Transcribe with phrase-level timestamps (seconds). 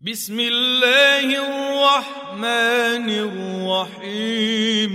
[0.00, 4.92] بسم الله الرحمن الرحيم.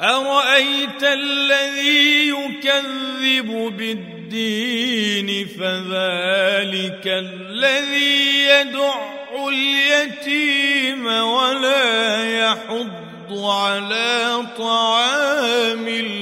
[0.00, 8.94] أرأيت الذي يكذب بالدين فذلك الذي يدع
[9.48, 12.90] اليتيم ولا يحض
[13.30, 16.21] على طعام المسكين